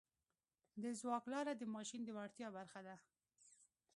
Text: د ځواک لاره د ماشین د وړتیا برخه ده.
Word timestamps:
د 0.83 0.83
ځواک 0.99 1.23
لاره 1.33 1.53
د 1.57 1.63
ماشین 1.75 2.01
د 2.05 2.09
وړتیا 2.17 2.47
برخه 2.57 2.79
ده. 2.87 2.95